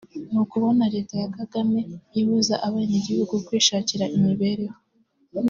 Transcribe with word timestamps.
ni 0.31 0.37
ukubona 0.43 0.83
leta 0.93 1.13
ya 1.23 1.29
Kagame 1.37 1.79
ibuza 2.19 2.55
abeneguhugu 2.67 3.35
kwishakira 3.45 4.05
imibereho 4.17 4.77